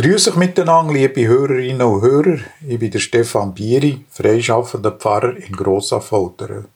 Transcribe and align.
Grüß 0.00 0.28
euch 0.28 0.36
miteinander, 0.36 0.92
liebe 0.92 1.26
Hörerinnen 1.26 1.82
und 1.82 2.02
Hörer. 2.02 2.38
Ich 2.64 2.78
bin 2.78 2.92
der 2.92 3.00
Stefan 3.00 3.52
Bieri, 3.52 4.04
freischaffender 4.08 4.92
Pfarrer 4.92 5.36
in 5.36 5.50
Grossaffoltern. 5.50 6.66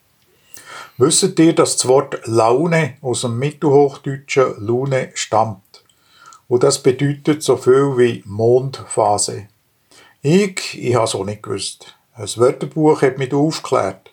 Wisst 0.99 1.39
ihr, 1.39 1.55
dass 1.55 1.77
das 1.77 1.87
Wort 1.87 2.21
Laune 2.25 2.95
aus 3.01 3.21
dem 3.21 3.39
mittelhochdeutschen 3.39 4.55
Lune 4.59 5.13
stammt? 5.15 5.85
Und 6.49 6.65
das 6.65 6.83
bedeutet 6.83 7.45
so 7.45 7.57
viel 7.57 7.97
wie 7.97 8.25
Mondphase. 8.27 9.47
Ich, 10.21 10.77
ich 10.77 10.97
habe 10.97 11.05
es 11.05 11.15
auch 11.15 11.25
nicht 11.25 11.45
gewusst. 11.45 11.95
Ein 12.15 12.27
Wörterbuch 12.35 13.03
hat 13.03 13.19
mich 13.19 13.33
aufgeklärt. 13.33 14.11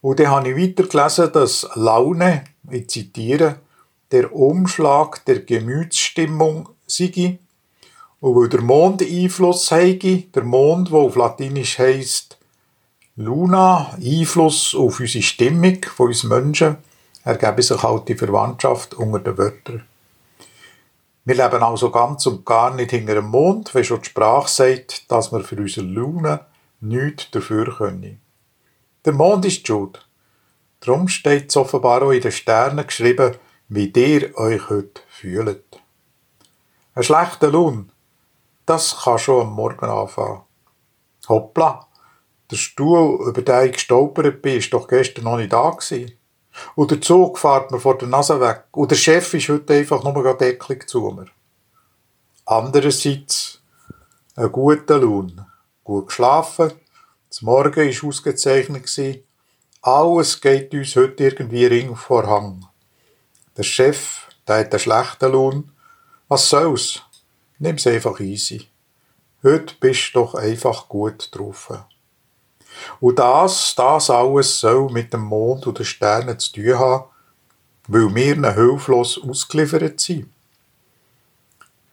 Und 0.00 0.18
dann 0.18 0.28
habe 0.28 0.48
ich 0.48 0.56
weitergelesen, 0.56 1.30
dass 1.30 1.68
Laune, 1.74 2.44
ich 2.70 2.88
zitiere, 2.88 3.56
der 4.12 4.34
Umschlag 4.34 5.26
der 5.26 5.40
Gemütsstimmung 5.40 6.70
sei 6.86 7.38
und 8.20 8.36
weil 8.36 8.48
der 8.48 8.60
Mond 8.60 9.02
Einfluss 9.02 9.70
habe, 9.70 10.24
der 10.34 10.44
Mond, 10.44 10.90
der 10.90 10.98
auf 10.98 11.16
Latinisch 11.16 11.78
heisst 11.78 12.38
Luna, 13.16 13.96
Einfluss 14.02 14.74
auf 14.74 15.00
unsere 15.00 15.22
Stimmung 15.22 15.82
von 15.84 16.08
uns 16.08 16.24
Menschen, 16.24 16.76
ergebe 17.24 17.62
sich 17.62 17.82
halt 17.82 18.08
die 18.08 18.14
Verwandtschaft 18.14 18.94
unter 18.94 19.18
den 19.18 19.36
Wörtern. 19.36 19.86
Wir 21.24 21.34
leben 21.34 21.62
also 21.62 21.90
ganz 21.90 22.26
und 22.26 22.46
gar 22.46 22.74
nicht 22.74 22.90
hinter 22.90 23.14
dem 23.14 23.26
Mond, 23.26 23.74
wie 23.74 23.84
schon 23.84 24.00
die 24.00 24.06
Sprache 24.06 24.48
sagt, 24.48 25.10
dass 25.10 25.32
wir 25.32 25.40
für 25.40 25.56
unsere 25.56 25.86
Luna 25.86 26.46
nichts 26.80 27.30
dafür 27.30 27.74
können. 27.76 28.20
Der 29.04 29.12
Mond 29.12 29.44
ist 29.44 29.60
die 29.60 29.66
Schuld. 29.66 30.06
Darum 30.80 31.08
steht 31.08 31.50
es 31.50 31.56
offenbar 31.56 32.02
auch 32.02 32.10
in 32.10 32.22
den 32.22 32.32
Sternen 32.32 32.86
geschrieben, 32.86 33.34
wie 33.68 33.92
ihr 33.94 34.36
euch 34.38 34.70
heute 34.70 35.02
fühlt. 35.08 35.64
Ein 36.94 37.02
schlechter 37.02 37.50
Lohn, 37.50 37.92
das 38.70 38.96
kann 39.02 39.18
schon 39.18 39.48
am 39.48 39.52
Morgen 39.52 39.84
anfangen. 39.84 40.42
Hoppla, 41.28 41.88
der 42.52 42.56
Stuhl, 42.56 43.18
über 43.28 43.42
den 43.42 43.66
ich 43.66 43.72
gestolpert 43.72 44.40
bin, 44.42 44.58
ist 44.58 44.72
doch 44.72 44.86
gestern 44.86 45.24
noch 45.24 45.38
nicht 45.38 45.52
da 45.52 45.70
gewesen. 45.70 46.12
Und 46.76 46.92
der 46.92 47.00
Zug 47.00 47.38
fährt 47.38 47.72
mir 47.72 47.80
vor 47.80 47.98
der 47.98 48.06
Nase 48.06 48.40
weg. 48.40 48.66
Und 48.70 48.92
der 48.92 48.96
Chef 48.96 49.34
ist 49.34 49.48
heute 49.48 49.74
einfach 49.74 50.04
nur 50.04 50.14
gerade 50.14 50.38
decklich 50.38 50.86
zu 50.86 51.10
mir. 51.10 51.26
Andererseits, 52.46 53.60
ein 54.36 54.52
guter 54.52 54.98
Lohn. 54.98 55.44
Gut 55.82 56.06
geschlafen, 56.06 56.72
das 57.28 57.42
Morgen 57.42 57.74
war 57.74 58.08
ausgezeichnet. 58.08 59.24
Alles 59.82 60.40
geht 60.40 60.72
uns 60.74 60.94
heute 60.94 61.24
irgendwie 61.24 61.66
ring 61.66 61.96
vor. 61.96 62.56
Der 63.56 63.62
Chef, 63.64 64.28
der 64.46 64.58
hat 64.58 64.72
einen 64.72 64.78
schlechten 64.78 65.32
Lohn. 65.32 65.72
Was 66.28 66.48
soll's? 66.48 67.02
Nimm's 67.58 67.86
einfach 67.86 68.18
easy. 68.20 68.69
Heute 69.42 69.74
bist 69.80 70.10
du 70.14 70.20
doch 70.20 70.34
einfach 70.34 70.86
gut 70.86 71.30
drauf. 71.32 71.72
Und 73.00 73.18
das, 73.18 73.74
das 73.74 74.10
alles 74.10 74.60
soll 74.60 74.90
mit 74.90 75.14
dem 75.14 75.22
Mond 75.22 75.66
und 75.66 75.78
den 75.78 75.86
Sternen 75.86 76.38
zu 76.38 76.52
tun 76.52 76.78
haben, 76.78 77.04
weil 77.88 78.14
wir 78.14 78.34
ihnen 78.34 78.54
hilflos 78.54 79.18
ausgeliefert 79.18 79.98
sind. 79.98 80.28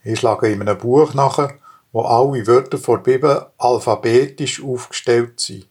Ich 0.04 0.20
schlage 0.20 0.50
in 0.50 0.62
einem 0.62 0.78
Buch 0.78 1.14
nach, 1.14 1.54
wo 1.94 2.02
alle 2.02 2.46
Wörter 2.48 2.78
der 2.78 2.98
Bibel 2.98 3.46
alphabetisch 3.58 4.62
aufgestellt 4.62 5.40
sind. 5.40 5.68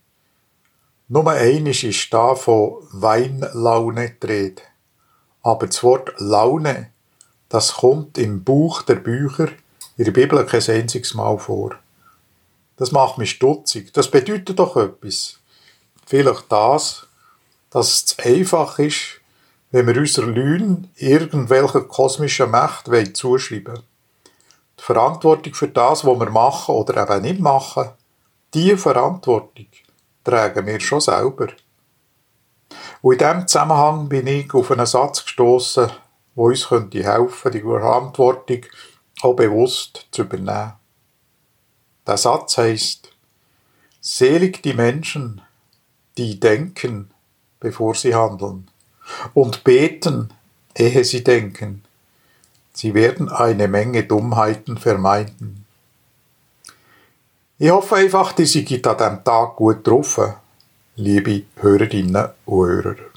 Nur 1.09 1.31
eines 1.31 1.83
ist 1.83 2.13
da 2.13 2.35
von 2.35 2.87
Weinlaune 2.91 4.17
die 4.23 4.27
Rede. 4.27 4.63
Aber 5.43 5.67
das 5.67 5.83
Wort 5.83 6.15
Laune, 6.19 6.91
das 7.51 7.75
kommt 7.75 8.17
im 8.17 8.43
Buch 8.43 8.83
der 8.83 8.97
Bücher 8.97 9.49
in 9.97 10.05
der 10.05 10.13
Bibel 10.13 10.45
kein 10.45 10.63
einziges 10.69 11.15
Mal 11.15 11.39
vor. 11.39 11.75
Das 12.77 12.93
macht 12.93 13.19
mich 13.19 13.31
stutzig. 13.31 13.93
Das 13.95 14.11
bedeutet 14.11 14.59
doch 14.59 14.77
etwas. 14.77 15.39
Vielleicht 16.07 16.45
das, 16.51 17.07
dass 17.71 17.93
es 17.93 18.07
zu 18.07 18.23
einfach 18.25 18.79
ist, 18.79 19.21
wenn 19.71 19.87
wir 19.87 19.97
unserer 19.97 20.27
Lügen 20.27 20.91
irgendwelche 20.97 21.83
kosmischen 21.83 22.51
Mächte 22.51 23.13
zuschreiben 23.13 23.81
Die 24.79 24.83
Verantwortung 24.83 25.55
für 25.55 25.69
das, 25.69 26.05
was 26.05 26.19
wir 26.19 26.31
machen 26.31 26.75
oder 26.75 27.11
eben 27.11 27.23
nicht 27.23 27.41
machen, 27.41 27.91
diese 28.55 28.79
Verantwortung 28.79 29.67
tragen 30.23 30.67
wir 30.67 30.81
schon 30.81 31.01
selber. 31.01 31.49
Und 33.03 33.13
in 33.13 33.19
diesem 33.19 33.49
Zusammenhang 33.49 34.09
bin 34.09 34.27
ich 34.27 34.53
auf 34.55 34.71
einen 34.71 34.87
Satz 34.87 35.25
gestoßen, 35.25 35.87
der 35.89 36.45
uns 36.45 36.69
könnte 36.69 37.03
helfen, 37.03 37.53
die 37.53 37.61
Verantwortung 37.63 38.61
auch 39.23 39.35
bewusst 39.35 40.07
zu 40.11 40.23
übernehmen. 40.23 40.73
Der 42.07 42.17
Satz 42.17 42.59
heißt, 42.59 43.11
selig 44.01 44.63
die 44.63 44.75
Menschen, 44.75 45.41
die 46.17 46.39
denken, 46.39 47.11
bevor 47.61 47.95
sie 47.95 48.15
handeln, 48.15 48.69
und 49.35 49.65
beten, 49.65 50.33
ehe 50.75 51.05
sie 51.05 51.25
denken. 51.25 51.83
Sie 52.73 52.95
werden 52.95 53.29
eine 53.29 53.69
Menge 53.69 54.05
Dummheiten 54.05 54.77
vermeiden. 54.77 55.65
Ich 57.59 57.71
hoffe 57.71 57.97
einfach, 57.97 58.33
die 58.33 58.45
sind 58.45 58.87
an 58.87 58.97
diesem 58.99 59.25
Tag 59.25 59.57
gut 59.57 59.87
drauf, 59.87 60.21
liebe 60.97 61.45
Hörerinnen 61.57 62.29
und 62.45 62.67
Hörer. 62.67 63.16